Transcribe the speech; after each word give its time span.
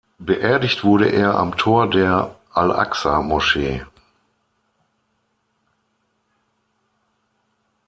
Beerdigt 0.17 0.83
wurde 0.83 1.09
er 1.11 1.35
am 1.35 1.57
Tor 1.57 1.87
der 1.87 2.35
Al-Aqsa-Moschee. 2.53 3.85